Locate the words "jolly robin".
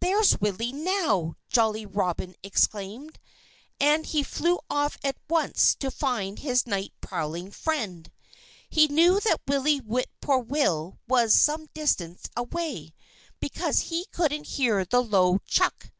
1.50-2.34